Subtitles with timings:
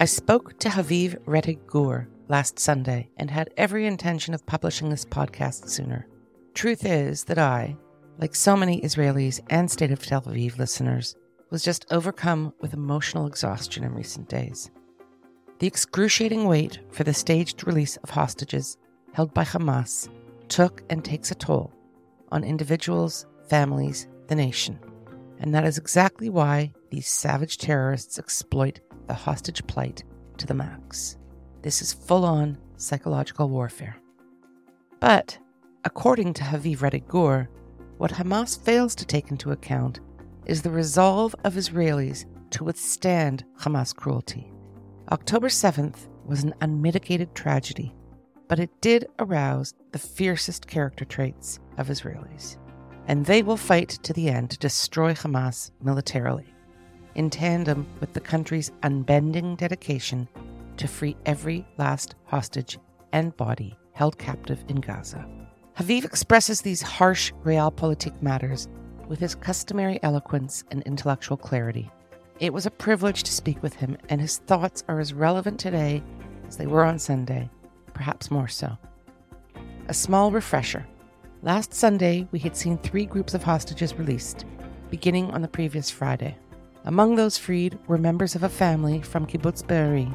[0.00, 5.68] I spoke to Haviv Rettig last Sunday and had every intention of publishing this podcast
[5.68, 6.06] sooner.
[6.54, 7.76] Truth is that I,
[8.16, 11.16] like so many Israelis and State of Tel Aviv listeners,
[11.50, 14.70] was just overcome with emotional exhaustion in recent days.
[15.58, 18.78] The excruciating wait for the staged release of hostages
[19.12, 20.08] held by Hamas
[20.48, 21.74] took and takes a toll
[22.32, 24.78] on individuals, families, the nation.
[25.40, 28.80] And that is exactly why these savage terrorists exploit
[29.10, 30.04] the hostage plight
[30.38, 31.16] to the max.
[31.62, 33.96] This is full on psychological warfare.
[35.00, 35.36] But,
[35.84, 37.48] according to Haviv Rettig Gur,
[37.98, 39.98] what Hamas fails to take into account
[40.46, 44.52] is the resolve of Israelis to withstand Hamas cruelty.
[45.10, 47.92] October 7th was an unmitigated tragedy,
[48.46, 52.58] but it did arouse the fiercest character traits of Israelis.
[53.08, 56.54] And they will fight to the end to destroy Hamas militarily,
[57.14, 60.28] in tandem with the country's unbending dedication
[60.76, 62.78] to free every last hostage
[63.12, 65.26] and body held captive in Gaza.
[65.76, 68.68] Haviv expresses these harsh realpolitik matters
[69.08, 71.90] with his customary eloquence and intellectual clarity.
[72.38, 76.02] It was a privilege to speak with him, and his thoughts are as relevant today
[76.46, 77.50] as they were on Sunday,
[77.92, 78.78] perhaps more so.
[79.88, 80.86] A small refresher.
[81.42, 84.44] Last Sunday, we had seen three groups of hostages released,
[84.90, 86.36] beginning on the previous Friday.
[86.84, 90.10] Among those freed were members of a family from Kibbutz Be'eri,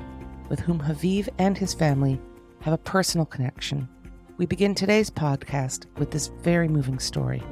[0.50, 2.20] with whom Haviv and his family
[2.62, 3.88] have a personal connection.
[4.38, 7.44] We begin today's podcast with this very moving story.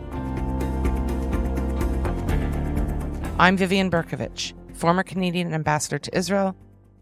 [3.38, 6.56] I'm Vivian Bercovici, former Canadian ambassador to Israel,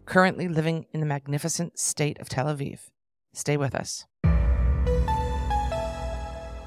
[0.04, 2.90] currently living in the magnificent state of Tel Aviv.
[3.32, 4.04] Stay with us.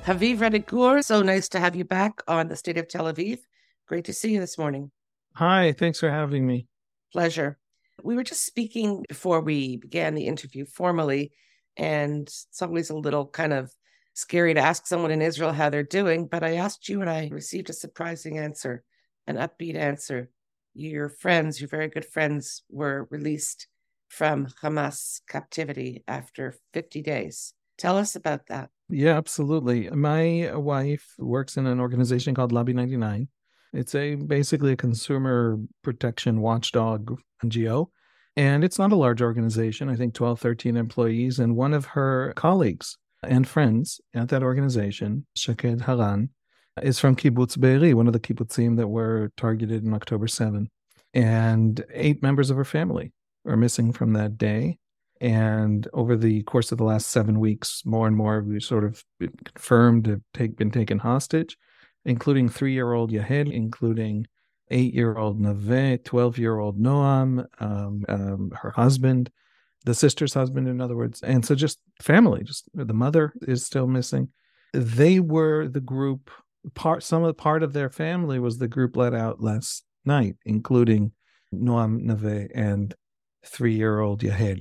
[0.05, 3.41] Haviv Rettig Gur, so nice to have you back on the state of Tel Aviv.
[3.87, 4.89] Great to see you this morning.
[5.35, 6.67] Hi, thanks for having me.
[7.11, 7.57] Pleasure.
[8.03, 11.31] We were just speaking before we began the interview formally,
[11.77, 13.71] and it's always a little kind of
[14.13, 17.29] scary to ask someone in Israel how they're doing, but I asked you and I
[17.31, 18.83] received a surprising answer
[19.27, 20.29] an upbeat answer.
[20.73, 23.67] Your friends, your very good friends, were released
[24.07, 27.53] from Hamas captivity after 50 days.
[27.77, 28.69] Tell us about that.
[28.89, 29.89] Yeah, absolutely.
[29.89, 33.27] My wife works in an organization called Lobby 99.
[33.75, 37.87] It's a basically a consumer protection watchdog NGO.
[38.37, 41.39] And it's not a large organization, I think 12, 13 employees.
[41.39, 46.29] And one of her colleagues and friends at that organization, Shaked Haran,
[46.81, 50.69] is from Kibbutz Be'eri, one of the kibbutzim that were targeted in October 7.
[51.13, 53.13] And eight members of her family
[53.45, 54.79] are missing from that day.
[55.21, 59.03] And over the course of the last seven weeks, more and more we've sort of
[59.19, 61.57] confirmed to take been taken hostage,
[62.05, 64.27] including three-year-old Yahel, including
[64.71, 69.29] eight-year-old Nave, twelve-year-old Noam, um, um, her husband,
[69.85, 72.43] the sister's husband, in other words, and so just family.
[72.43, 74.29] Just the mother is still missing.
[74.73, 76.31] They were the group
[76.73, 80.35] part some of the part of their family was the group let out last night,
[80.45, 81.11] including
[81.53, 82.95] Noam Nave and
[83.45, 84.57] three-year-old Yahel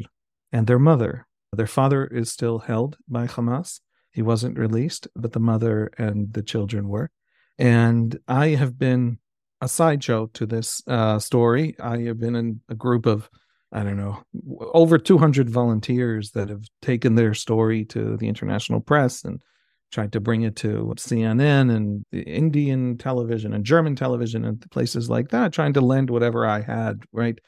[0.53, 1.27] and their mother.
[1.53, 3.81] Their father is still held by Hamas.
[4.11, 7.11] He wasn't released, but the mother and the children were.
[7.59, 9.19] And I have been
[9.61, 11.75] a sideshow to this uh, story.
[11.81, 13.29] I have been in a group of,
[13.73, 14.23] I don't know,
[14.75, 19.41] over 200 volunteers that have taken their story to the international press and
[19.93, 25.29] tried to bring it to CNN and Indian television and German television and places like
[25.29, 27.39] that, trying to lend whatever I had, right?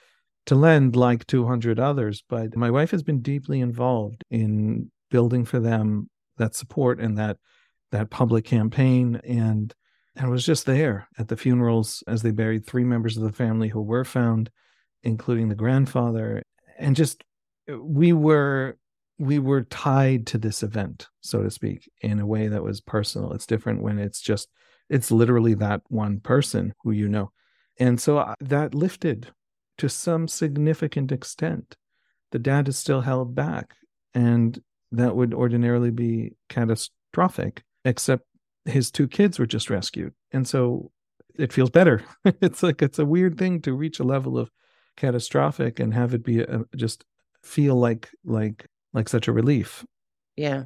[0.46, 2.22] To lend like 200 others.
[2.28, 6.08] But my wife has been deeply involved in building for them
[6.38, 7.38] that support and that
[7.92, 9.74] that public campaign and
[10.16, 13.68] and was just there at the funerals as they buried three members of the family
[13.68, 14.50] who were found
[15.02, 16.42] including the grandfather
[16.78, 17.22] and just
[17.68, 18.76] we were
[19.18, 23.32] we were tied to this event, so to speak, in a way that was personal.
[23.32, 24.48] It's different when it's just,
[24.90, 27.30] it's literally that one person who you know.
[27.78, 29.28] And so uh, that lifted
[29.78, 31.76] to some significant extent.
[32.32, 33.74] The dad is still held back,
[34.12, 34.60] and
[34.92, 38.24] that would ordinarily be catastrophic, except
[38.66, 40.12] his two kids were just rescued.
[40.32, 40.90] And so
[41.38, 42.02] it feels better.
[42.24, 44.50] it's like it's a weird thing to reach a level of
[44.96, 47.04] catastrophic and have it be a, just
[47.42, 49.84] feel like like like such a relief.
[50.36, 50.64] Yeah.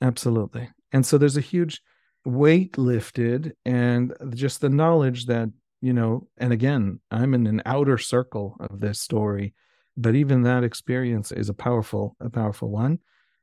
[0.00, 0.68] Absolutely.
[0.92, 1.80] And so there's a huge
[2.24, 5.48] weight lifted and just the knowledge that,
[5.80, 9.54] you know, and again, I'm in an outer circle of this story,
[9.96, 12.98] but even that experience is a powerful, a powerful one.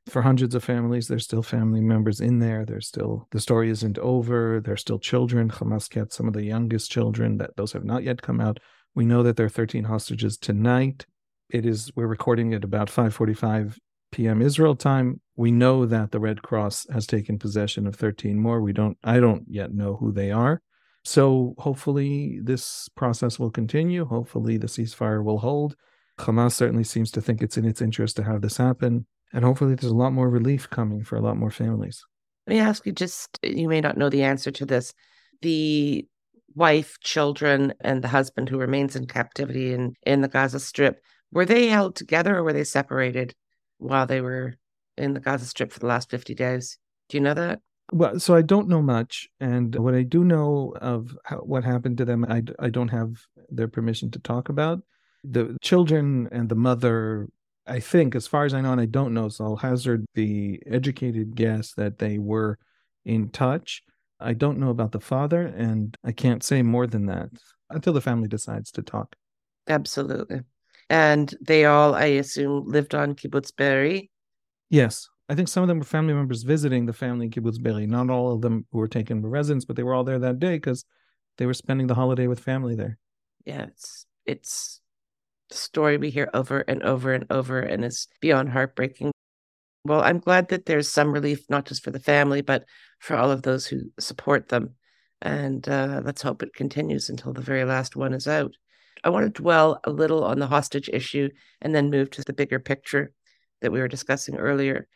[0.10, 2.66] For hundreds of families, there's still family members in there.
[2.66, 4.60] There's still the story isn't over.
[4.60, 5.50] There's still children.
[5.50, 8.60] Hamas kept some of the youngest children that those have not yet come out.
[8.96, 11.06] We know that there are 13 hostages tonight
[11.50, 13.78] It is we're recording at about 5:45
[14.12, 14.42] p.m.
[14.42, 15.22] Israel time.
[15.36, 18.62] We know that the Red Cross has taken possession of 13 more.
[18.62, 20.62] We don't I don't yet know who they are.
[21.04, 24.06] So hopefully this process will continue.
[24.06, 25.76] Hopefully the ceasefire will hold.
[26.20, 29.06] Hamas certainly seems to think it's in its interest to have this happen.
[29.34, 32.04] And hopefully there's a lot more relief coming for a lot more families.
[32.48, 34.94] Let me ask you just you may not know the answer to this.
[35.42, 36.08] The
[36.56, 41.46] wife, children, and the husband who remains in captivity in, in the Gaza Strip, were
[41.46, 43.36] they held together or were they separated
[43.78, 44.56] while they were
[44.98, 46.78] in the Gaza Strip for the last 50 days?
[47.08, 47.62] Do you know that?
[47.92, 49.28] Well, so I don't know much.
[49.40, 53.14] And what I do know of how, what happened to them, I, I don't have
[53.50, 54.82] their permission to talk about.
[55.24, 57.28] The children and the mother,
[57.70, 60.62] I think, as far as I know, and I don't know, so I'll hazard the
[60.66, 62.58] educated guess that they were
[63.06, 63.84] in touch.
[64.20, 67.30] I don't know about the father, and I can't say more than that
[67.70, 69.16] until the family decides to talk.
[69.68, 70.42] Absolutely.
[70.90, 74.10] And they all, I assume, lived on Kibbutz Be'eri.
[74.70, 75.08] Yes.
[75.30, 77.86] I think some of them were family members visiting the family in Kibbutz Be'eri.
[77.86, 80.84] Not all of them were taken residence, but they were all there that day because
[81.38, 82.98] they were spending the holiday with family there.
[83.46, 84.82] Yeah, it's it's
[85.52, 89.12] story we hear over and over and over, and it's beyond heartbreaking.
[89.86, 92.66] Well, I'm glad that there's some relief, not just for the family, but
[93.00, 94.76] for all of those who support them.
[95.22, 98.54] And uh, let's hope it continues until the very last one is out.
[99.04, 101.30] I want to dwell a little on the hostage issue
[101.62, 103.14] and then move to the bigger picture
[103.62, 104.88] that we were discussing earlier.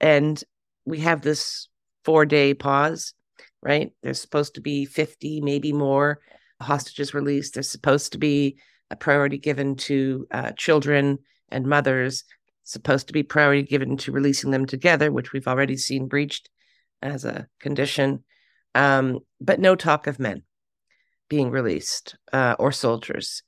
[0.00, 0.42] And
[0.84, 1.68] we have this
[2.04, 3.14] four day pause,
[3.62, 3.90] right?
[4.02, 6.20] There's supposed to be 50, maybe more
[6.60, 7.54] hostages released.
[7.54, 8.58] There's supposed to be
[8.90, 11.18] a priority given to uh, children
[11.50, 12.24] and mothers,
[12.64, 16.50] supposed to be priority given to releasing them together, which we've already seen breached
[17.02, 18.24] as a condition,
[18.74, 20.42] um, but no talk of men
[21.28, 23.42] being released uh, or soldiers.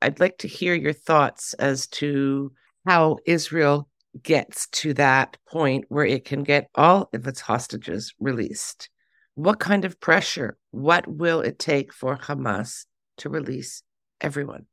[0.00, 2.52] I'd like to hear your thoughts as to
[2.86, 3.88] how Israel
[4.22, 8.90] gets to that point where it can get all of its hostages released.
[9.34, 10.58] What kind of pressure?
[10.70, 12.84] What will it take for Hamas
[13.18, 13.82] to release
[14.20, 14.66] everyone?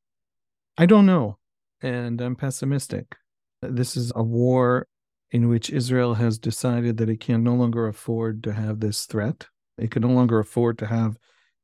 [0.80, 1.38] I don't know.
[1.82, 3.18] And I'm pessimistic.
[3.62, 4.88] This is a war
[5.30, 9.48] in which Israel has decided that it can no longer afford to have this threat.
[9.78, 11.18] It can no longer afford to have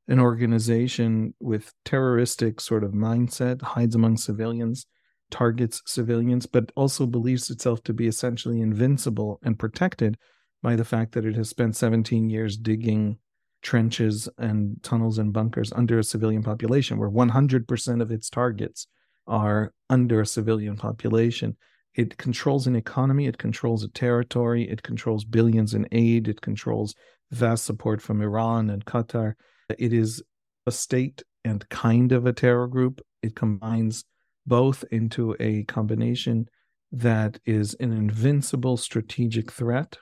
[0.06, 4.86] an organization with terroristic sort of mindset, hides among civilians,
[5.30, 10.18] targets civilians, but also believes itself to be essentially invincible and protected
[10.62, 13.16] by the fact that it has spent 17 years digging
[13.62, 18.86] trenches and tunnels and bunkers under a civilian population, where 100% of its targets
[19.26, 21.56] are under a civilian population.
[21.94, 26.94] It controls an economy, it controls a territory, it controls billions in aid, it controls
[27.30, 29.34] vast support from Iran and Qatar.
[29.78, 30.22] It is
[30.66, 33.00] a state and kind of a terror group.
[33.22, 34.04] It combines
[34.46, 36.48] both into a combination
[36.92, 39.96] that is an invincible strategic threat.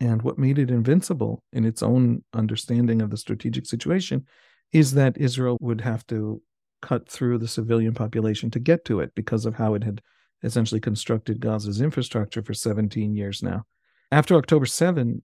[0.00, 4.26] And what made it invincible in its own understanding of the strategic situation
[4.72, 6.40] is that Israel would have to
[6.80, 10.00] cut through the civilian population to get to it because of how it had
[10.42, 13.64] essentially constructed Gaza's infrastructure for 17 years now.
[14.10, 15.22] After October 7,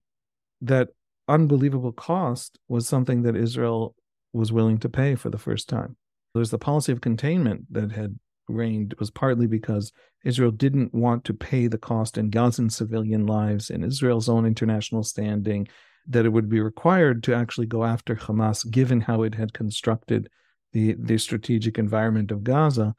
[0.61, 0.89] that
[1.27, 3.95] unbelievable cost was something that Israel
[4.33, 5.95] was willing to pay for the first time.
[6.33, 9.91] There's the policy of containment that had reigned was partly because
[10.23, 15.03] Israel didn't want to pay the cost in Gazan civilian lives and Israel's own international
[15.03, 15.67] standing
[16.07, 20.29] that it would be required to actually go after Hamas, given how it had constructed
[20.75, 22.95] the, the strategic environment of Gaza.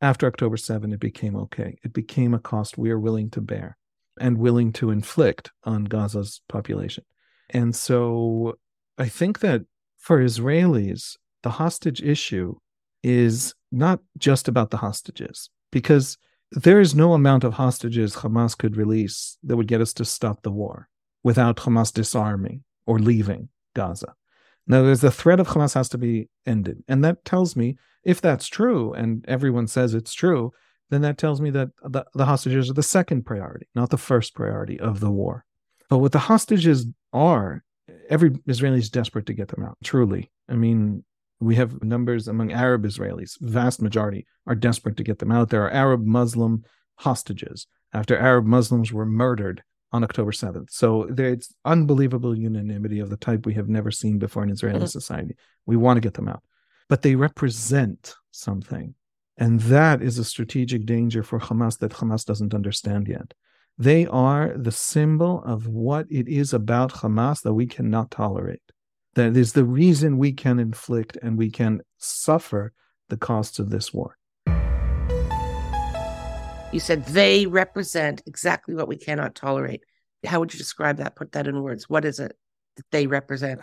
[0.00, 1.76] After October 7, it became okay.
[1.84, 3.76] It became a cost we are willing to bear
[4.18, 7.04] and willing to inflict on Gaza's population.
[7.50, 8.54] And so
[8.96, 9.60] I think that
[9.98, 12.54] for Israelis, the hostage issue
[13.02, 16.16] is not just about the hostages, because
[16.52, 20.42] there is no amount of hostages Hamas could release that would get us to stop
[20.42, 20.88] the war
[21.22, 24.14] without Hamas disarming or leaving Gaza.
[24.68, 26.84] Now, there's the threat of Hamas has to be ended.
[26.86, 30.52] And that tells me, if that's true, and everyone says it's true,
[30.90, 34.34] then that tells me that the, the hostages are the second priority, not the first
[34.34, 35.44] priority of the war.
[35.88, 37.64] But what the hostages are,
[38.08, 40.30] every Israeli is desperate to get them out, truly.
[40.48, 41.04] I mean,
[41.40, 45.50] we have numbers among Arab Israelis, vast majority are desperate to get them out.
[45.50, 46.64] There are Arab Muslim
[46.96, 50.70] hostages after Arab Muslims were murdered on October 7th.
[50.70, 54.86] So there's unbelievable unanimity of the type we have never seen before in Israeli mm-hmm.
[54.86, 55.36] society.
[55.66, 56.42] We want to get them out.
[56.88, 58.94] But they represent something.
[59.36, 63.32] And that is a strategic danger for Hamas that Hamas doesn't understand yet.
[63.78, 68.62] They are the symbol of what it is about Hamas that we cannot tolerate.
[69.14, 72.72] That is the reason we can inflict and we can suffer
[73.08, 74.18] the costs of this war.
[76.70, 79.82] You said they represent exactly what we cannot tolerate.
[80.26, 81.16] How would you describe that?
[81.16, 81.88] Put that in words.
[81.88, 82.36] What is it
[82.76, 83.62] that they represent?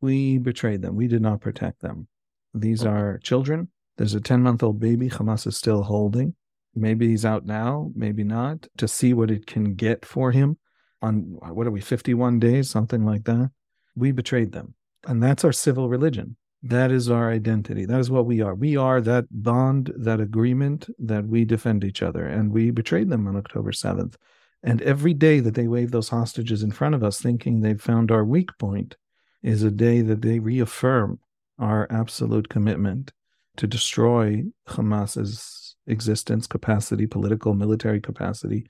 [0.00, 0.94] We betrayed them.
[0.94, 2.06] We did not protect them.
[2.54, 2.90] These Okay.
[2.90, 3.68] are children.
[3.96, 6.36] There's a 10 month old baby Hamas is still holding.
[6.76, 10.58] Maybe he's out now, maybe not, to see what it can get for him
[11.02, 13.50] on what are we, 51 days, something like that.
[13.96, 14.74] We betrayed them.
[15.06, 16.36] And that's our civil religion.
[16.62, 17.86] That is our identity.
[17.86, 18.54] That is what we are.
[18.54, 22.26] We are that bond, that agreement that we defend each other.
[22.26, 24.16] And we betrayed them on October 7th.
[24.62, 28.10] And every day that they wave those hostages in front of us, thinking they've found
[28.10, 28.96] our weak point,
[29.42, 31.20] is a day that they reaffirm
[31.60, 33.12] our absolute commitment
[33.56, 38.66] to destroy Hamas's existence, capacity, political, military capacity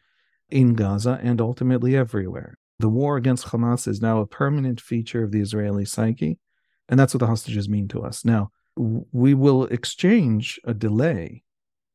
[0.50, 2.58] in Gaza and ultimately everywhere.
[2.78, 6.38] The war against Hamas is now a permanent feature of the Israeli psyche,
[6.88, 8.24] and that's what the hostages mean to us.
[8.24, 11.42] Now, we will exchange a delay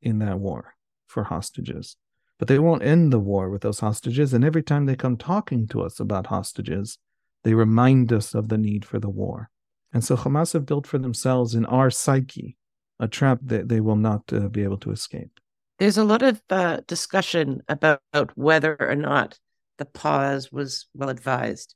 [0.02, 0.76] in that war
[1.08, 1.96] for hostages,
[2.38, 4.34] but they won't end the war with those hostages.
[4.34, 6.98] And every time they come talking to us about hostages,
[7.44, 9.50] they remind us of the need for the war.
[9.94, 12.58] And so Hamas have built for themselves in our psyche
[13.00, 15.40] a trap that they will not uh, be able to escape.
[15.80, 18.02] There's a lot of uh, discussion about
[18.36, 19.40] whether or not
[19.78, 21.76] the pause was well advised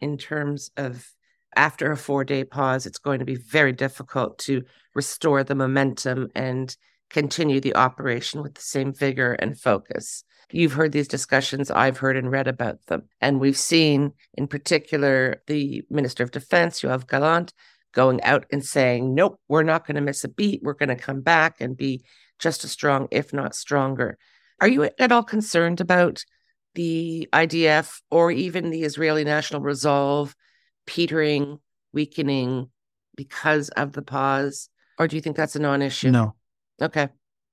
[0.00, 1.08] in terms of
[1.56, 4.62] after a four day pause, it's going to be very difficult to
[4.94, 6.76] restore the momentum and
[7.10, 10.24] continue the operation with the same vigor and focus.
[10.52, 13.08] You've heard these discussions, I've heard and read about them.
[13.20, 17.52] And we've seen, in particular, the Minister of Defense, Yoav Gallant,
[17.92, 20.60] going out and saying, nope, we're not going to miss a beat.
[20.62, 22.04] We're going to come back and be
[22.38, 24.18] just as strong, if not stronger.
[24.60, 26.24] Are you at all concerned about
[26.74, 30.34] the IDF or even the Israeli National Resolve
[30.86, 31.58] petering,
[31.92, 32.68] weakening
[33.16, 34.68] because of the pause?
[34.98, 36.10] Or do you think that's a non issue?
[36.10, 36.34] No,
[36.80, 37.08] Okay.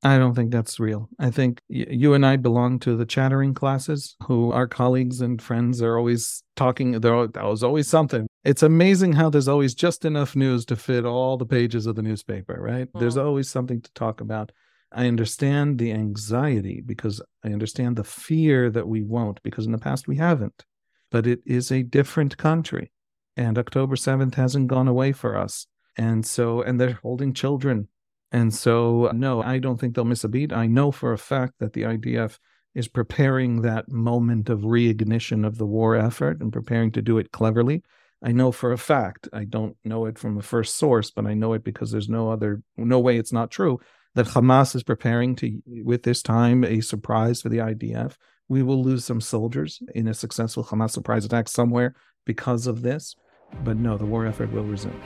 [0.06, 1.08] I don't think that's real.
[1.18, 5.42] I think y- you and I belong to the chattering classes who our colleagues and
[5.42, 6.92] friends are always talking.
[7.00, 8.28] There was always something.
[8.44, 12.02] It's amazing how there's always just enough news to fit all the pages of the
[12.02, 12.90] newspaper, right?
[13.00, 13.24] There's Mm.
[13.26, 14.52] always something to talk about.
[14.92, 19.78] I understand the anxiety because I understand the fear that we won't, because in the
[19.78, 20.66] past we haven't.
[21.12, 22.92] But it is a different country.
[23.36, 25.68] And October 7th hasn't gone away for us.
[25.98, 27.88] And so, and they're holding children
[28.34, 30.52] and so, no, I don't think they'll miss a beat.
[30.52, 32.40] I know for a fact that the IDF
[32.74, 37.32] is preparing that moment of reignition of the war effort and preparing to do it
[37.32, 37.84] cleverly.
[38.24, 41.36] I know for a fact, I don't know it from a first source, but I
[41.36, 43.80] know it because there's no other, no way it's not true,
[44.16, 48.16] that Hamas is preparing to, with this time, a surprise for the IDF.
[48.50, 51.94] We will lose some soldiers in a successful Hamas surprise attack somewhere
[52.26, 53.16] because of this.
[53.64, 55.00] But no, the war effort will resume.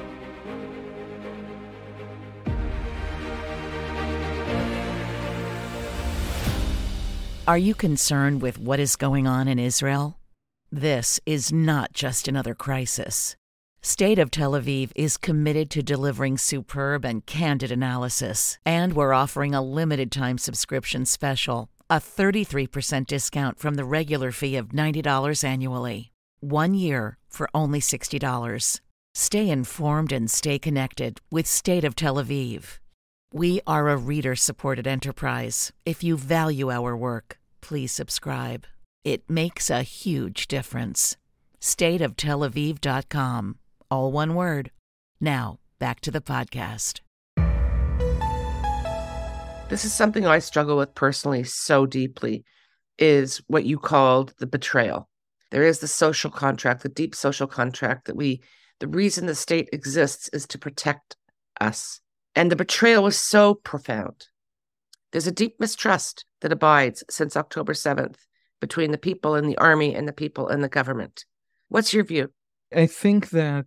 [7.48, 10.18] Are you concerned with what is going on in Israel?
[10.70, 13.38] This is not just another crisis.
[13.82, 19.56] State of Tel Aviv is committed to delivering superb and candid analysis, and we're offering
[19.56, 26.12] a limited time subscription special, a 33% discount from the regular fee of $90 annually.
[26.40, 28.80] One year for only $60.
[29.16, 32.78] Stay informed and stay connected with State of Tel Aviv.
[33.34, 35.72] We are a reader supported enterprise.
[35.84, 38.68] If you value our work, please subscribe.
[39.04, 41.18] It makes a huge difference.
[41.60, 43.56] Stateoftelaviv.com.
[43.90, 44.70] All one word.
[45.20, 47.00] Now, back to the podcast.
[49.70, 52.46] This is something I struggle with personally so deeply
[53.00, 55.10] is what you called the betrayal.
[55.52, 58.42] There is the social contract, the deep social contract that we,
[58.80, 61.16] the reason the state exists is to protect
[61.62, 62.02] us.
[62.36, 64.28] And the betrayal was so profound.
[65.12, 68.18] There's a deep mistrust that abides since October 7th
[68.60, 71.26] between the people and the army and the people and the government.
[71.70, 72.32] What's your view?
[72.76, 73.66] I think that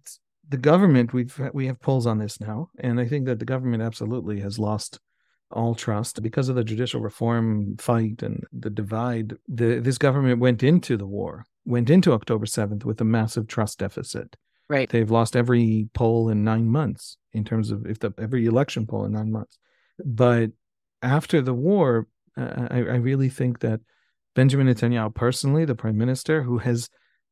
[0.49, 3.83] the government we've we have polls on this now, and I think that the government
[3.83, 4.99] absolutely has lost
[5.53, 9.37] all trust because of the judicial reform fight and the divide.
[9.49, 13.79] The, this government went into the war, went into October seventh with a massive trust
[13.79, 14.37] deficit.
[14.69, 14.89] Right.
[14.89, 19.05] They've lost every poll in nine months in terms of if the every election poll
[19.05, 19.59] in nine months.
[20.05, 20.51] But
[21.03, 23.81] after the war, uh, I, I really think that
[24.35, 26.89] Benjamin Netanyahu, personally, the prime minister, who has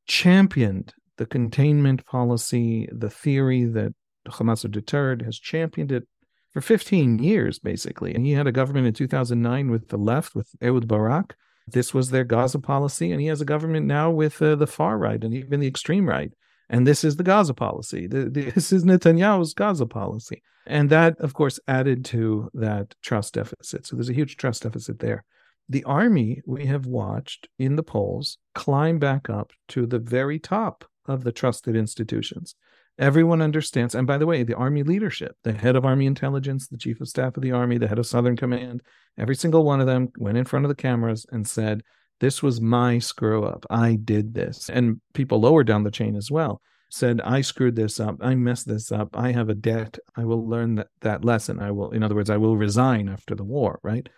[0.07, 3.95] championed the containment policy, the theory that
[4.27, 6.07] Hamas are deterred, has championed it
[6.51, 8.15] for 15 years, basically.
[8.15, 11.37] And he had a government in 2009 with the left, with Ehud Barak.
[11.73, 13.13] This was their Gaza policy.
[13.13, 16.09] And he has a government now with uh, the far right and even the extreme
[16.09, 16.33] right.
[16.71, 18.07] And this is the Gaza policy.
[18.11, 20.43] This is Netanyahu's Gaza policy.
[20.67, 23.87] And that, of course, added to that trust deficit.
[23.87, 25.25] So there's a huge trust deficit there.
[25.69, 30.85] The army, we have watched in the polls climb back up to the very top
[31.07, 32.55] of the trusted institutions.
[32.99, 33.95] Everyone understands.
[33.95, 37.09] And by the way, the Army leadership, the head of Army intelligence, the chief of
[37.09, 38.83] staff of the Army, the head of Southern Command,
[39.17, 41.83] every single one of them went in front of the cameras and said,
[42.21, 43.65] This was my screw up.
[43.71, 44.69] I did this.
[44.69, 48.17] And people lower down the chain as well said, I screwed this up.
[48.21, 49.11] I messed this up.
[49.15, 49.99] I have a debt.
[50.17, 51.61] I will learn that, that lesson.
[51.61, 54.09] I will, in other words, I will resign after the war, right?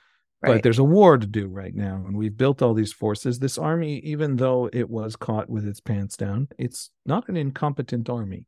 [0.42, 0.54] Right.
[0.54, 3.38] But there's a war to do right now, and we've built all these forces.
[3.38, 8.08] This army, even though it was caught with its pants down, it's not an incompetent
[8.08, 8.46] army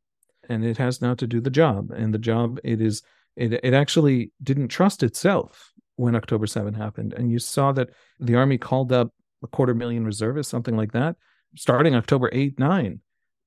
[0.49, 1.91] and it has now to do the job.
[1.91, 3.01] And the job it is
[3.35, 7.13] it it actually didn't trust itself when October 7 happened.
[7.13, 9.11] And you saw that the army called up
[9.43, 11.15] a quarter million reservists, something like that,
[11.55, 12.99] starting October 8, 9.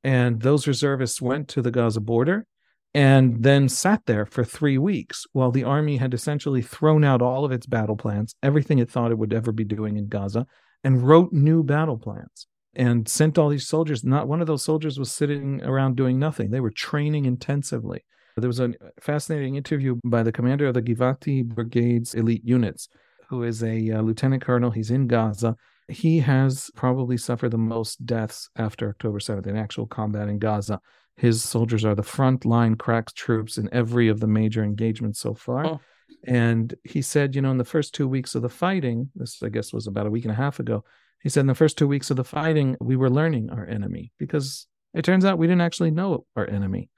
[0.05, 2.47] And those reservists went to the Gaza border
[2.95, 7.45] and then sat there for three weeks while the army had essentially thrown out all
[7.45, 10.47] of its battle plans, everything it thought it would ever be doing in Gaza,
[10.85, 12.47] and wrote new battle plans
[12.77, 14.05] and sent all these soldiers.
[14.05, 16.51] Not one of those soldiers was sitting around doing nothing.
[16.51, 18.05] They were training intensively.
[18.37, 22.89] There was a fascinating interview by the commander of the Givati Brigade's elite units,
[23.31, 24.71] who is a uh, lieutenant colonel.
[24.71, 25.57] He's in Gaza.
[25.89, 30.81] He has probably suffered the most deaths after October 7th in actual combat in Gaza.
[31.17, 35.67] His soldiers are the frontline crack troops in every of the major engagements so far.
[35.67, 35.81] Oh.
[36.27, 39.49] And he said, you know, in the first two weeks of the fighting, this I
[39.49, 40.85] guess was about a week and a half ago,
[41.23, 44.13] he said in the first two weeks of the fighting, we were learning our enemy
[44.19, 46.89] because it turns out we didn't actually know our enemy.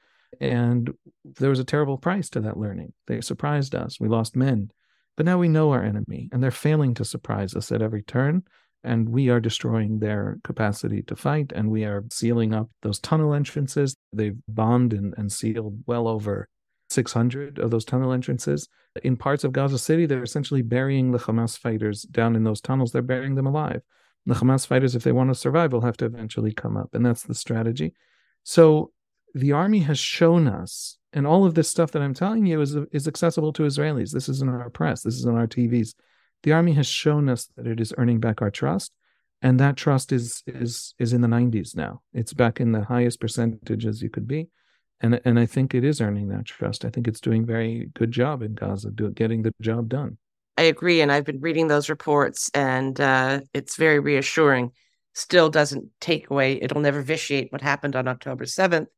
[0.40, 0.92] And
[1.24, 2.92] there was a terrible price to that learning.
[3.06, 3.98] They surprised us.
[3.98, 4.70] We lost men.
[5.16, 8.44] But now we know our enemy, and they're failing to surprise us at every turn.
[8.84, 13.34] And we are destroying their capacity to fight, and we are sealing up those tunnel
[13.34, 13.96] entrances.
[14.12, 16.48] They've bombed and, and sealed well over
[16.90, 18.68] 600 of those tunnel entrances.
[19.02, 22.92] In parts of Gaza City, they're essentially burying the Hamas fighters down in those tunnels.
[22.92, 23.82] They're burying them alive
[24.28, 26.94] the Hamas fighters, if they want to survive, will have to eventually come up.
[26.94, 27.94] And that's the strategy.
[28.44, 28.92] So
[29.34, 32.76] the army has shown us, and all of this stuff that I'm telling you is,
[32.92, 34.12] is accessible to Israelis.
[34.12, 35.94] This is in our press, this is in our TVs.
[36.42, 38.92] The army has shown us that it is earning back our trust.
[39.40, 42.02] And that trust is is is in the 90s now.
[42.12, 44.48] It's back in the highest percentages you could be.
[45.00, 46.84] And and I think it is earning that trust.
[46.84, 50.18] I think it's doing very good job in Gaza, do, getting the job done.
[50.58, 54.72] I agree, and I've been reading those reports, and uh, it's very reassuring.
[55.14, 58.88] Still doesn't take away; it'll never vitiate what happened on October seventh,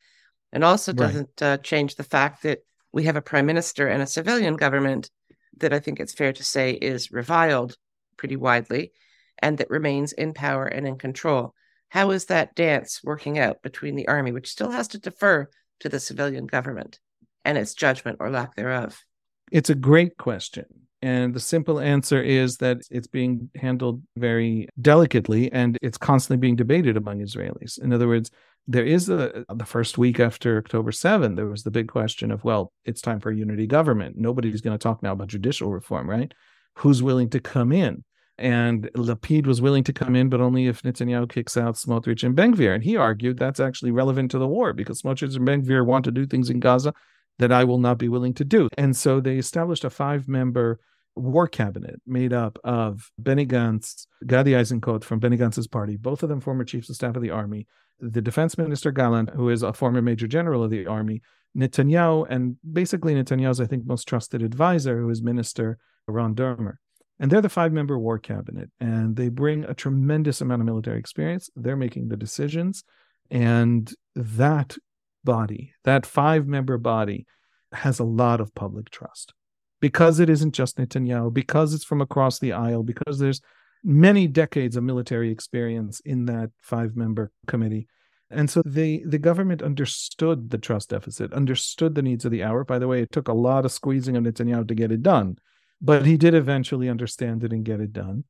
[0.54, 1.46] and also doesn't right.
[1.46, 2.60] uh, change the fact that
[2.92, 5.10] we have a prime minister and a civilian government
[5.58, 7.76] that I think it's fair to say is reviled
[8.16, 8.92] pretty widely,
[9.38, 11.52] and that remains in power and in control.
[11.90, 15.46] How is that dance working out between the army, which still has to defer
[15.80, 17.00] to the civilian government,
[17.44, 19.04] and its judgment or lack thereof?
[19.52, 20.86] It's a great question.
[21.02, 26.56] And the simple answer is that it's being handled very delicately and it's constantly being
[26.56, 27.80] debated among Israelis.
[27.82, 28.30] In other words,
[28.66, 32.44] there is a, the first week after October 7, there was the big question of,
[32.44, 34.16] well, it's time for a unity government.
[34.18, 36.32] Nobody's going to talk now about judicial reform, right?
[36.76, 38.04] Who's willing to come in?
[38.36, 42.36] And Lapid was willing to come in, but only if Netanyahu kicks out Smotrich and
[42.36, 42.74] Ben-Gvir.
[42.74, 46.10] And he argued that's actually relevant to the war because Smotrich and Ben-Gvir want to
[46.10, 46.94] do things in Gaza
[47.40, 48.68] that I will not be willing to do.
[48.76, 50.78] And so they established a five member
[51.16, 56.28] war cabinet made up of Benny Gantz, Gadi Eisenkot from Benny Gantz's party, both of
[56.28, 57.66] them former chiefs of staff of the army,
[57.98, 61.22] the defense minister Gallant, who is a former major general of the army,
[61.56, 66.74] Netanyahu, and basically Netanyahu's, I think, most trusted advisor, who is Minister Ron Dermer.
[67.18, 70.98] And they're the five member war cabinet, and they bring a tremendous amount of military
[70.98, 71.50] experience.
[71.56, 72.84] They're making the decisions.
[73.30, 74.76] And that
[75.24, 77.26] body, that five member body,
[77.72, 79.32] has a lot of public trust
[79.80, 83.40] because it isn't just Netanyahu, because it's from across the aisle, because there's
[83.82, 87.88] many decades of military experience in that five member committee.
[88.30, 92.62] And so the, the government understood the trust deficit, understood the needs of the hour.
[92.62, 95.38] By the way, it took a lot of squeezing of Netanyahu to get it done,
[95.80, 98.24] but he did eventually understand it and get it done.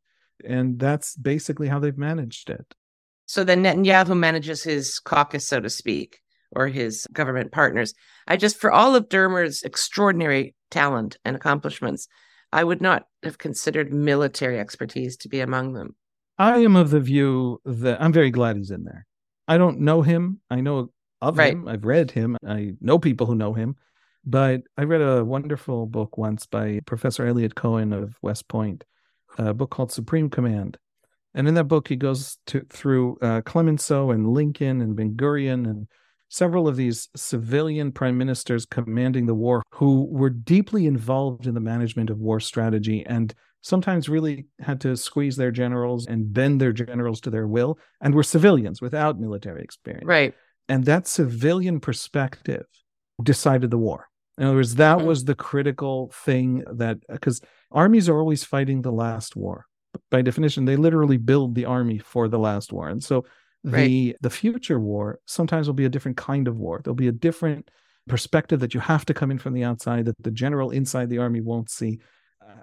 [0.44, 2.74] And that's basically how they've managed it.
[3.26, 6.20] So then Netanyahu manages his caucus, so to speak
[6.53, 7.95] or his government partners.
[8.27, 12.09] I just, for all of Dermer's extraordinary talent and accomplishments,
[12.53, 15.95] I would not have considered military expertise to be among them.
[16.39, 19.07] I am of the view that I'm very glad he's in there.
[19.47, 20.41] I don't know him.
[20.51, 21.53] I know of right.
[21.53, 21.69] him.
[21.69, 22.37] I've read him.
[22.47, 23.77] I know people who know him.
[24.25, 28.85] But I read a wonderful book once by Professor Eliot Cohen of West Point,
[29.39, 30.77] a book called Supreme Command.
[31.35, 35.69] And in that book, he goes to, through uh, Clemenceau and Lincoln and Ben Gurion
[35.69, 35.87] and
[36.31, 41.61] several of these civilian prime ministers commanding the war who were deeply involved in the
[41.61, 46.73] management of war strategy and sometimes really had to squeeze their generals and bend their
[46.73, 50.07] generals to their will and were civilians without military experience.
[50.07, 50.33] Right.
[50.69, 52.64] And that civilian perspective
[53.23, 54.07] decided the war.
[54.38, 55.05] In other words, that Mhm.
[55.07, 59.66] was the critical thing that because armies are always fighting the last war.
[60.11, 62.88] By definition, they literally build the army for the last war.
[62.88, 63.25] And so
[63.64, 66.81] the the future war sometimes will be a different kind of war.
[66.83, 67.70] There'll be a different
[68.09, 71.18] perspective that you have to come in from the outside that the general inside the
[71.18, 72.01] army won't see.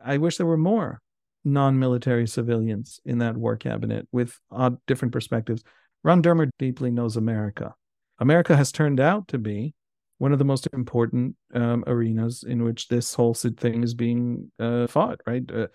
[0.03, 1.01] I wish there were more
[1.45, 5.63] non-military civilians in that war cabinet with odd different perspectives.
[6.03, 7.73] Ron Dermer deeply knows America.
[8.19, 9.73] America has turned out to be
[10.17, 14.88] one of the most important um, arenas in which this whole thing is being uh,
[14.88, 15.21] fought.
[15.27, 15.43] Right?
[15.49, 15.67] Uh,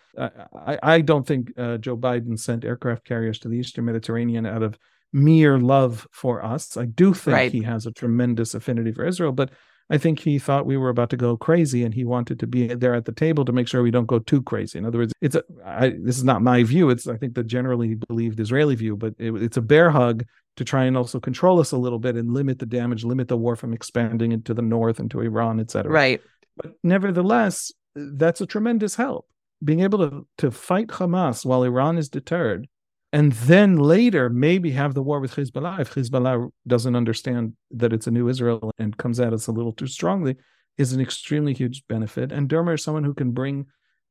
[0.54, 4.62] I, I don't think uh, Joe Biden sent aircraft carriers to the Eastern Mediterranean out
[4.62, 4.76] of
[5.12, 6.76] mere love for us.
[6.76, 7.52] I do think Right.
[7.52, 9.50] he has a tremendous affinity for Israel, but
[9.90, 12.68] I think he thought we were about to go crazy, and he wanted to be
[12.68, 14.78] there at the table to make sure we don't go too crazy.
[14.78, 16.88] In other words, it's a, I, this is not my view.
[16.88, 20.24] It's I think the generally believed Israeli view, but it, it's a bear hug
[20.56, 23.36] to try and also control us a little bit and limit the damage, limit the
[23.36, 25.92] war from expanding into the north, into Iran, et cetera.
[25.92, 26.20] Right.
[26.56, 29.26] But nevertheless, that's a tremendous help.
[29.62, 32.66] Being able to to fight Hamas while Iran is deterred,
[33.12, 38.06] and then later maybe have the war with Hezbollah if Hezbollah doesn't understand that it's
[38.06, 40.36] a new Israel and comes at us a little too strongly,
[40.78, 42.32] is an extremely huge benefit.
[42.32, 43.66] And Dermer is someone who can bring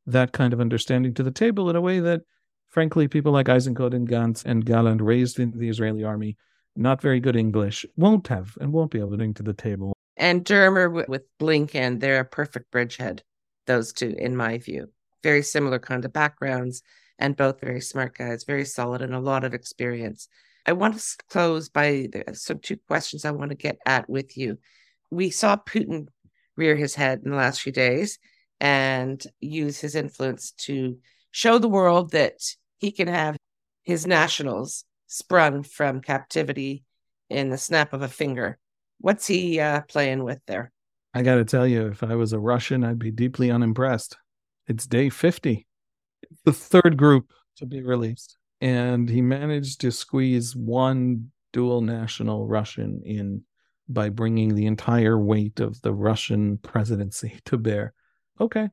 [0.05, 2.21] that kind of understanding to the table in a way that,
[2.69, 6.37] frankly, people like Eisenkot and Gantz and Gallant, raised in the Israeli army,
[6.75, 9.93] not very good English, won't have and won't be able to bring to the table.
[10.17, 13.23] And Dermer wi- with Blinken, they're a perfect bridgehead,
[13.65, 14.89] those two, in my view.
[15.23, 16.83] Very similar kind of backgrounds
[17.19, 20.27] and both very smart guys, very solid and a lot of experience.
[20.65, 24.37] I want to close by the, so two questions I want to get at with
[24.37, 24.57] you.
[25.09, 26.07] We saw Putin
[26.55, 28.19] rear his head in the last few days
[28.59, 30.97] and use his influence to
[31.31, 32.39] show the world that
[32.77, 33.37] he can have
[33.83, 36.83] his nationals sprung from captivity
[37.29, 38.57] in the snap of a finger.
[38.99, 40.71] What's he uh, playing with there?
[41.13, 44.17] I got to tell you, if I was a Russian, I'd be deeply unimpressed.
[44.67, 45.67] It's day 50,
[46.45, 48.37] the third group to be released.
[48.59, 53.43] And he managed to squeeze one dual national Russian in
[53.89, 57.93] by bringing the entire weight of the Russian presidency to bear.
[58.39, 58.69] Okay,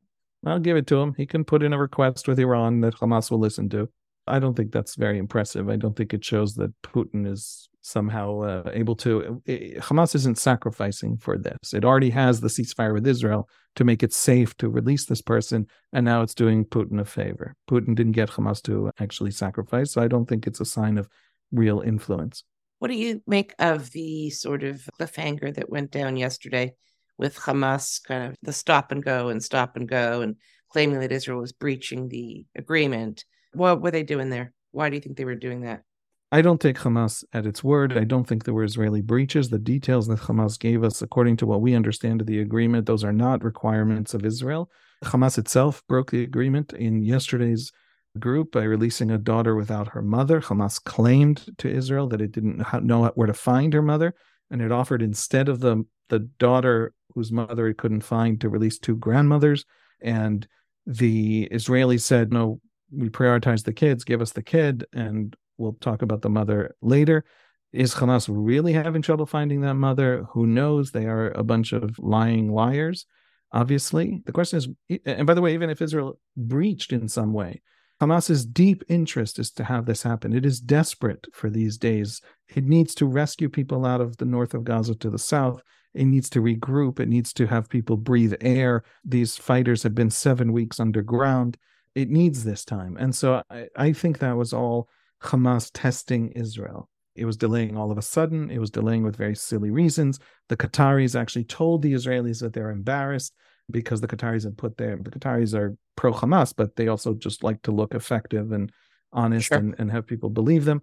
[0.46, 1.14] I'll give it to him.
[1.16, 3.88] He can put in a request with Iran that Hamas will listen to.
[4.26, 5.68] I don't think that's very impressive.
[5.68, 9.42] I don't think it shows that Putin is somehow uh, able to.
[9.46, 11.72] eh, Hamas isn't sacrificing for this.
[11.72, 15.66] It already has the ceasefire with Israel to make it safe to release this person,
[15.92, 17.55] and now it's doing Putin a favor.
[17.70, 21.09] Putin didn't get Hamas to actually sacrifice, so I don't think it's a sign of
[21.53, 22.44] real influence.
[22.79, 26.74] What do you make of the sort of cliffhanger that went down yesterday
[27.16, 30.37] with Hamas kind of the stop and go and stop and go and
[30.70, 33.24] claiming that Israel was breaching the agreement?
[33.53, 34.53] What were they doing there?
[34.70, 35.83] Why do you think they were doing that?
[36.31, 37.97] I don't take Hamas at its word.
[37.97, 39.49] I don't think there were Israeli breaches.
[39.49, 43.03] The details that Hamas gave us, according to what we understand of the agreement, those
[43.03, 44.71] are not requirements of Israel.
[45.05, 47.73] Hamas itself broke the agreement in yesterday's
[48.19, 50.41] group by releasing a daughter without her mother.
[50.41, 54.14] Hamas claimed to Israel that it didn't know where to find her mother,
[54.51, 58.79] and it offered instead of the the daughter whose mother it couldn't find to release
[58.79, 59.64] two grandmothers.
[60.01, 60.47] And
[60.87, 62.61] the Israelis said, "No,
[62.91, 64.05] we prioritize the kids.
[64.05, 67.25] Give us the kid, and we'll talk about the mother later."
[67.71, 70.25] Is Hamas really having trouble finding that mother?
[70.33, 70.90] Who knows?
[70.90, 73.05] They are a bunch of lying liars.
[73.53, 77.61] Obviously, the question is, and by the way, even if Israel breached in some way,
[78.01, 80.33] Hamas's deep interest is to have this happen.
[80.33, 82.23] It is desperate for these days.
[82.55, 85.61] It needs to rescue people out of the north of Gaza to the south.
[85.94, 87.01] It needs to regroup.
[87.01, 88.85] It needs to have people breathe air.
[89.05, 91.59] These fighters have been seven weeks underground.
[91.94, 92.97] It needs this time.
[92.99, 94.88] And so I, I think that was all
[95.22, 96.88] Hamas testing Israel.
[97.14, 98.50] It was delaying all of a sudden.
[98.50, 100.20] It was delaying with very silly reasons.
[100.48, 103.35] The Qataris actually told the Israelis that they're embarrassed
[103.70, 107.42] because the Qataris had put their the Qataris are pro Hamas, but they also just
[107.42, 108.70] like to look effective and
[109.12, 109.59] honest Sure.
[109.59, 110.83] and, and have people believe them.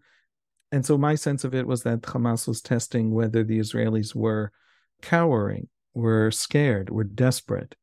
[0.72, 4.52] And so my sense of it was that Hamas was testing whether the Israelis were
[5.02, 7.76] cowering, were scared, were desperate.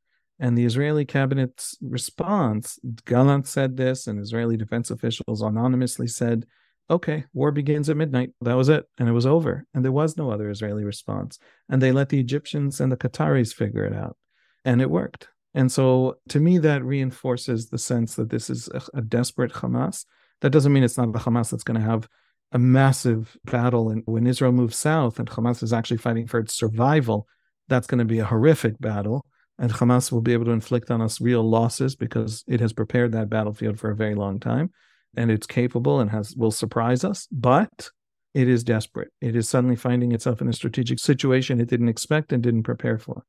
[0.43, 2.77] And the Israeli cabinet's response,
[3.07, 6.47] Gallant said this, and Israeli defense officials anonymously said,
[6.91, 8.31] okay, war begins at midnight.
[8.41, 8.85] That was it.
[8.99, 9.65] And it was over.
[9.73, 11.39] And there was no other Israeli response.
[11.69, 14.17] And they let the Egyptians and the Qataris figure it out.
[14.65, 15.29] And it worked.
[15.55, 20.07] And so to me, that reinforces the sense that this is a, a desperate Hamas.
[20.41, 22.09] That doesn't mean it's not the Hamas that's going to have
[22.51, 23.91] a massive battle.
[23.91, 27.29] And when Israel moves south and Hamas is actually fighting for its survival,
[27.69, 29.25] that's going to be a horrific battle.
[29.59, 33.13] And Hamas will be able to inflict on us real losses because it has prepared
[33.13, 34.71] that battlefield for a very long time.
[35.17, 37.91] And it's capable and has will surprise us but
[38.35, 39.13] it is desperate.
[39.21, 42.99] It is suddenly finding itself in a strategic situation it didn't expect and didn't prepare
[42.99, 43.25] for.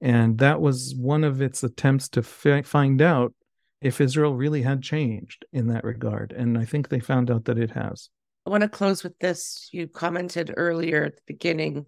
[0.00, 3.34] And that was one of its attempts to fi- find out
[3.80, 6.32] if israel really had changed in that regard.
[6.32, 8.10] And i think they found out that it has.
[8.46, 9.68] I want to close with this.
[9.72, 11.86] You commented earlier at the beginning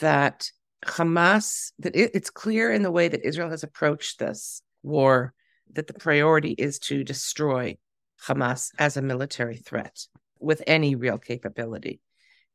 [0.00, 0.50] that
[0.84, 5.34] hamas that it, it's clear in the way that israel has approached this war
[5.72, 7.76] that the priority is to destroy
[8.24, 10.06] Hamas as a military threat
[10.38, 12.00] with any real capability.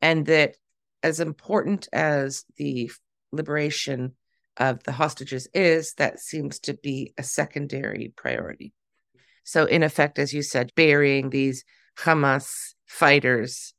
[0.01, 0.55] And that
[1.03, 2.91] as important as the
[3.31, 4.13] liberation
[4.57, 8.73] of the hostages is, that seems to be a secondary priority.
[9.43, 11.63] So, in effect, as you said, burying these
[11.97, 13.73] Hamas fighters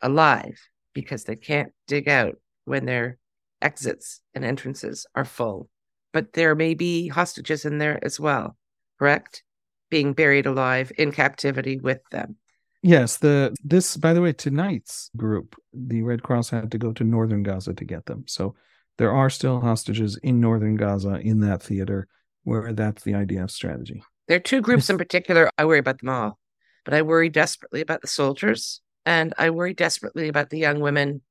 [0.00, 0.58] alive
[0.94, 3.18] because they can't dig out when their
[3.60, 5.68] exits and entrances are full.
[6.12, 8.56] But there may be hostages in there as well,
[8.98, 9.42] correct?
[9.90, 12.36] being buried alive in captivity with them.
[12.82, 17.04] Yes, the this by the way tonight's group, the Red Cross had to go to
[17.04, 18.24] northern Gaza to get them.
[18.26, 18.54] So
[18.98, 22.06] there are still hostages in northern Gaza in that theater
[22.44, 24.02] where that's the IDF strategy.
[24.28, 26.38] There are two groups in particular I worry about them all,
[26.84, 31.22] but I worry desperately about the soldiers and I worry desperately about the young women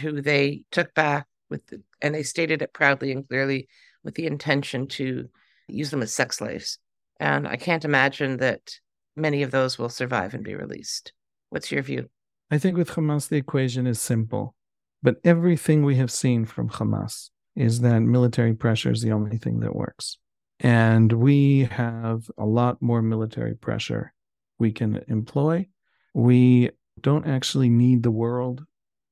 [0.00, 3.68] who they took back with the, and they stated it proudly and clearly
[4.04, 5.28] with the intention to
[5.68, 6.78] use them as sex slaves.
[7.18, 8.78] And I can't imagine that
[9.16, 11.12] many of those will survive and be released.
[11.50, 12.08] What's your view?
[12.50, 14.54] I think with Hamas, the equation is simple.
[15.02, 19.60] But everything we have seen from Hamas is that military pressure is the only thing
[19.60, 20.18] that works.
[20.60, 24.12] And we have a lot more military pressure
[24.58, 25.68] we can employ.
[26.14, 28.64] We don't actually need the world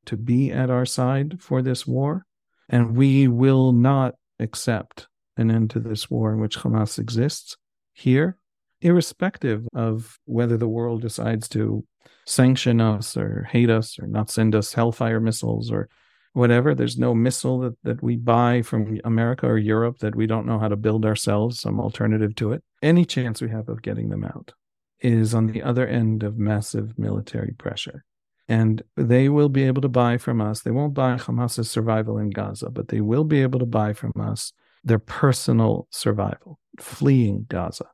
[0.07, 2.27] to be at our side for this war.
[2.69, 7.57] And we will not accept an end to this war in which Hamas exists
[7.93, 8.39] here,
[8.81, 11.85] irrespective of whether the world decides to
[12.27, 15.89] sanction us or hate us or not send us Hellfire missiles or
[16.33, 16.75] whatever.
[16.75, 20.59] There's no missile that, that we buy from America or Europe that we don't know
[20.59, 22.63] how to build ourselves, some alternative to it.
[22.83, 24.53] Any chance we have of getting them out
[25.01, 28.05] is on the other end of massive military pressure.
[28.47, 30.61] And they will be able to buy from us.
[30.61, 34.13] They won't buy Hamas's survival in Gaza, but they will be able to buy from
[34.21, 34.53] us
[34.83, 37.87] their personal survival, fleeing Gaza.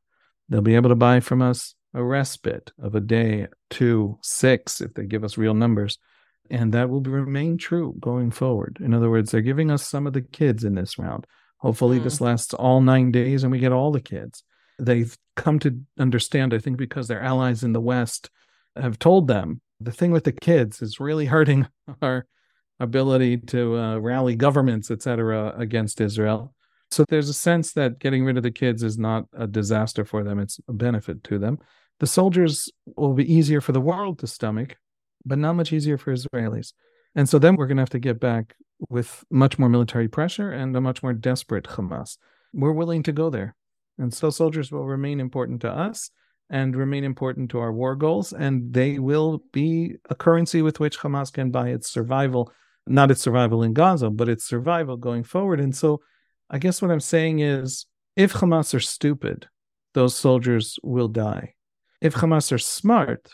[0.49, 4.95] They'll be able to buy from us a respite of a day, two, six, if
[4.95, 5.99] they give us real numbers.
[6.51, 8.79] And that will remain true going forward.
[8.81, 11.27] In other words, they're giving us some of the kids in this round.
[11.59, 12.05] Hopefully, mm.
[12.05, 14.43] this lasts all nine days and we get all the kids.
[14.79, 18.31] They've come to understand, I think, because their allies in the West
[18.75, 21.67] have told them the thing with the kids is really hurting
[22.03, 22.27] our
[22.79, 26.55] ability to uh, rally governments, et cetera, against Israel.
[26.91, 30.25] So there's a sense that getting rid of the kids is not a disaster for
[30.25, 31.59] them, it's a benefit to them.
[32.01, 34.77] The soldiers will be easier for the world to stomach,
[35.25, 36.73] but not much easier for Israelis.
[37.15, 38.57] And so then we're going to have to get back
[38.89, 42.17] with much more military pressure and a much more desperate Hamas.
[42.53, 43.55] We're willing to go there.
[43.99, 46.11] And so soldiers will remain important to us
[46.51, 48.33] and remain important to our war goals.
[48.33, 52.53] And they will be a currency with which Hamas can buy its survival,
[52.87, 55.61] not its survival in Gaza, but its survival going forward.
[55.61, 56.01] And so
[56.51, 57.87] I guess what I'm saying is
[58.17, 59.49] if Hamas are stupid,
[59.95, 61.55] those soldiers will die.
[62.01, 63.31] If Hamas are smart,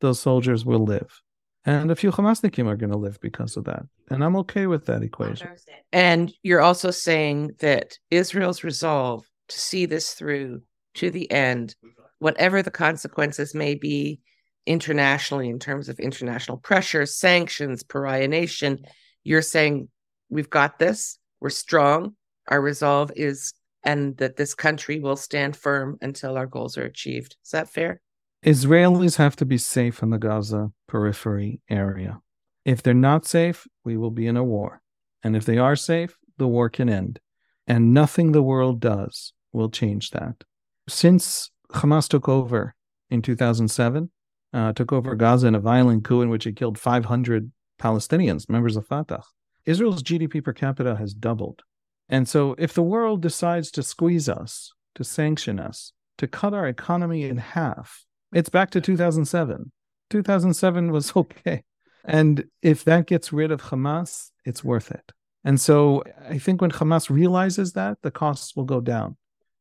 [0.00, 1.22] those soldiers will live.
[1.64, 3.82] And a few Hamasnikim are going to live because of that.
[4.10, 5.48] And I'm okay with that equation.
[5.92, 10.62] And you're also saying that Israel's resolve to see this through
[10.94, 11.74] to the end,
[12.18, 14.20] whatever the consequences may be
[14.66, 18.84] internationally in terms of international pressure, sanctions, pariah nation,
[19.22, 19.88] you're saying
[20.28, 22.16] we've got this, we're strong,
[22.48, 23.52] our resolve is
[23.84, 27.36] and that this country will stand firm until our goals are achieved.
[27.44, 28.00] Is that fair?
[28.44, 32.20] Israelis have to be safe in the Gaza periphery area.
[32.64, 34.82] If they're not safe, we will be in a war.
[35.22, 37.20] And if they are safe, the war can end.
[37.66, 40.42] And nothing the world does will change that.
[40.88, 42.74] Since Hamas took over
[43.10, 44.10] in 2007,
[44.52, 48.76] uh, took over Gaza in a violent coup in which it killed 500 Palestinians, members
[48.76, 49.22] of Fatah,
[49.64, 51.62] Israel's GDP per capita has doubled.
[52.08, 56.66] And so, if the world decides to squeeze us, to sanction us, to cut our
[56.66, 59.72] economy in half, it's back to 2007.
[60.10, 61.64] 2007 was okay.
[62.04, 65.12] And if that gets rid of Hamas, it's worth it.
[65.44, 69.16] And so, I think when Hamas realizes that, the costs will go down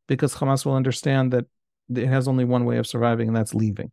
[0.07, 1.45] because Hamas will understand that
[1.93, 3.91] it has only one way of surviving, and that's leaving.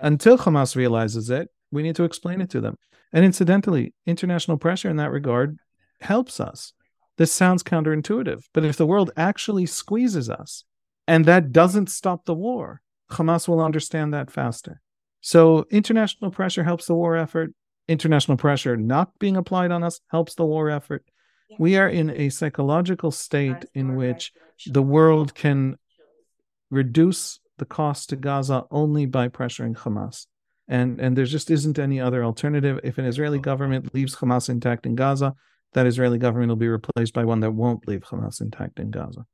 [0.00, 2.76] Until Hamas realizes it, we need to explain it to them.
[3.12, 5.58] And incidentally, international pressure in that regard
[6.00, 6.72] helps us
[7.18, 10.64] This sounds counterintuitive, but if the world actually squeezes us
[11.06, 14.80] and that doesn't stop the war, Hamas will understand that faster.
[15.20, 17.52] So international pressure helps the war effort.
[17.86, 21.04] International pressure not being applied on us helps the war effort.
[21.58, 24.32] We are in a psychological state in which
[24.66, 25.76] the world can
[26.72, 30.26] reduce the cost to Gaza only by pressuring Hamas.
[30.66, 32.80] And, and there just isn't any other alternative.
[32.82, 35.34] If an Israeli government leaves Hamas intact in Gaza,
[35.74, 39.26] that Israeli government will be replaced by one that won't leave Hamas intact in Gaza.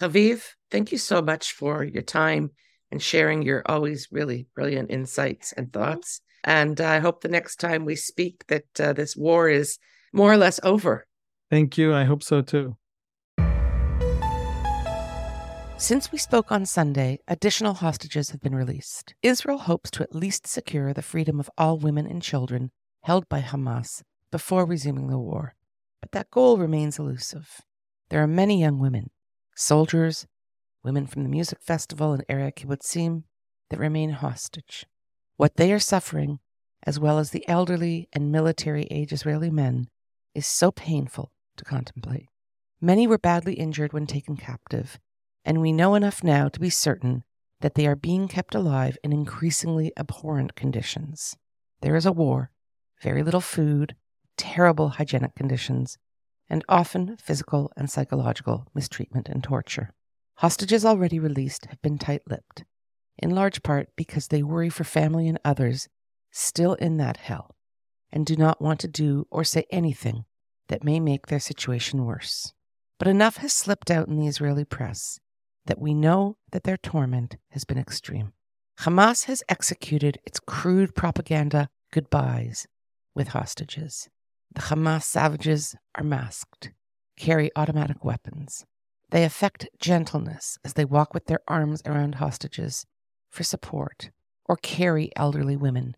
[0.00, 2.50] Haviv, thank you so much for your time
[2.90, 6.20] and sharing your always really brilliant insights and thoughts.
[6.44, 9.78] And I hope the next time we speak that uh, this war is
[10.12, 11.06] more or less over.
[11.50, 11.94] Thank you.
[11.94, 12.76] I hope so too.
[15.82, 19.16] Since we spoke on Sunday, additional hostages have been released.
[19.20, 23.40] Israel hopes to at least secure the freedom of all women and children held by
[23.40, 25.56] Hamas before resuming the war.
[26.00, 27.62] But that goal remains elusive.
[28.10, 29.10] There are many young women,
[29.56, 30.28] soldiers,
[30.84, 33.24] women from the music festival in area kibbutzim,
[33.70, 34.86] that remain hostage.
[35.36, 36.38] What they are suffering,
[36.84, 39.88] as well as the elderly and military age Israeli men,
[40.32, 42.28] is so painful to contemplate.
[42.80, 45.00] Many were badly injured when taken captive,
[45.44, 47.24] and we know enough now to be certain
[47.60, 51.36] that they are being kept alive in increasingly abhorrent conditions.
[51.80, 52.50] There is a war,
[53.00, 53.94] very little food,
[54.36, 55.98] terrible hygienic conditions,
[56.48, 59.94] and often physical and psychological mistreatment and torture.
[60.36, 62.64] Hostages already released have been tight lipped,
[63.18, 65.88] in large part because they worry for family and others
[66.30, 67.54] still in that hell
[68.12, 70.24] and do not want to do or say anything
[70.68, 72.52] that may make their situation worse.
[72.98, 75.18] But enough has slipped out in the Israeli press
[75.66, 78.32] that we know that their torment has been extreme.
[78.80, 82.66] Hamas has executed its crude propaganda goodbyes
[83.14, 84.08] with hostages.
[84.54, 86.72] The Hamas savages are masked,
[87.16, 88.64] carry automatic weapons.
[89.10, 92.86] They affect gentleness as they walk with their arms around hostages
[93.30, 94.10] for support
[94.46, 95.96] or carry elderly women,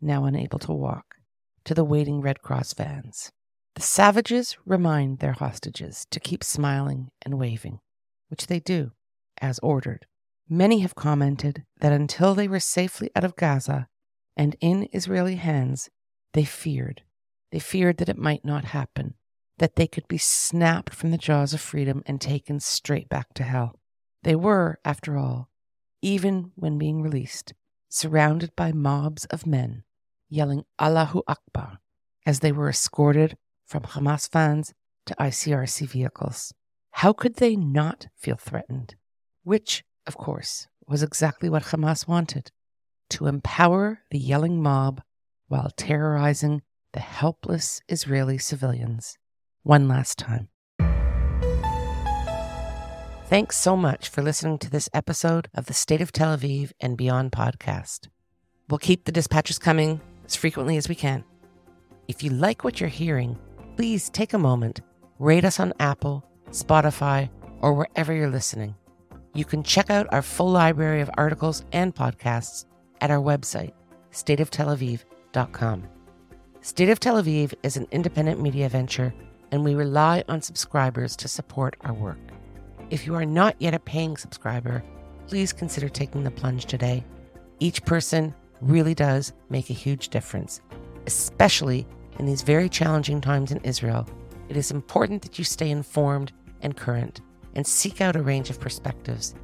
[0.00, 1.16] now unable to walk,
[1.64, 3.30] to the waiting Red Cross vans.
[3.74, 7.80] The savages remind their hostages to keep smiling and waving,
[8.28, 8.92] which they do
[9.40, 10.06] as ordered.
[10.48, 13.88] Many have commented that until they were safely out of Gaza
[14.36, 15.88] and in Israeli hands,
[16.32, 17.02] they feared.
[17.50, 19.14] They feared that it might not happen,
[19.58, 23.44] that they could be snapped from the jaws of freedom and taken straight back to
[23.44, 23.78] hell.
[24.22, 25.50] They were, after all,
[26.02, 27.54] even when being released,
[27.88, 29.84] surrounded by mobs of men
[30.28, 31.78] yelling Allahu Akbar
[32.26, 34.74] as they were escorted from Hamas vans
[35.06, 36.52] to ICRC vehicles.
[36.90, 38.96] How could they not feel threatened?
[39.44, 42.50] Which, of course, was exactly what Hamas wanted
[43.10, 45.00] to empower the yelling mob
[45.48, 49.18] while terrorizing the helpless Israeli civilians.
[49.62, 50.48] One last time.
[53.26, 56.96] Thanks so much for listening to this episode of the State of Tel Aviv and
[56.96, 58.08] Beyond podcast.
[58.68, 61.24] We'll keep the dispatches coming as frequently as we can.
[62.06, 63.38] If you like what you're hearing,
[63.76, 64.82] please take a moment,
[65.18, 67.30] rate us on Apple, Spotify,
[67.60, 68.74] or wherever you're listening.
[69.34, 72.66] You can check out our full library of articles and podcasts
[73.00, 73.72] at our website,
[74.12, 75.88] stateoftelaviv.com.
[76.60, 79.12] State of Tel Aviv is an independent media venture,
[79.50, 82.20] and we rely on subscribers to support our work.
[82.90, 84.84] If you are not yet a paying subscriber,
[85.26, 87.04] please consider taking the plunge today.
[87.58, 90.60] Each person really does make a huge difference,
[91.06, 91.88] especially
[92.20, 94.08] in these very challenging times in Israel.
[94.48, 97.20] It is important that you stay informed and current
[97.54, 99.34] and seek out a range of perspectives.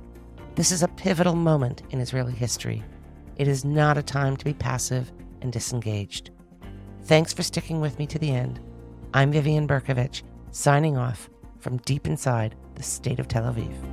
[0.55, 2.83] This is a pivotal moment in Israeli history.
[3.37, 6.31] It is not a time to be passive and disengaged.
[7.05, 8.61] Thanks for sticking with me to the end.
[9.15, 13.90] I'm Vivian Bercovici, signing off from deep inside the state of Tel Aviv.